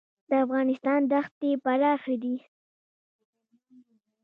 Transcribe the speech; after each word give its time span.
د 0.29 0.31
افغانستان 0.45 0.99
دښتې 1.11 1.51
پراخې 1.63 2.15
دي 2.23 2.35